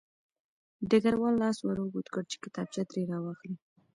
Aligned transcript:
ډګروال 0.89 1.35
لاس 1.41 1.57
ور 1.61 1.77
اوږد 1.81 2.07
کړ 2.13 2.23
چې 2.31 2.37
کتابچه 2.43 2.81
ترې 2.89 3.01
راواخلي 3.11 3.57